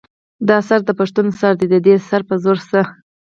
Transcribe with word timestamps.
دا 0.47 0.57
سر 0.67 0.79
د 0.85 0.89
پښتون 0.99 1.27
سر 1.39 1.53
دے 1.59 1.65
ددې 1.73 1.95
سر 2.07 2.21
پۀ 2.27 2.35
وزر 2.37 2.57
څۀ 2.69 2.81